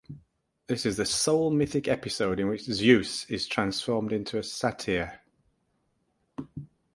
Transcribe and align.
This 0.65 0.87
is 0.87 0.97
the 0.97 1.05
sole 1.05 1.51
mythic 1.51 1.87
episode 1.87 2.39
in 2.39 2.47
which 2.47 2.63
Zeus 2.63 3.29
is 3.29 3.45
transformed 3.45 4.11
into 4.11 4.39
a 4.39 4.43
satyr. 4.43 5.21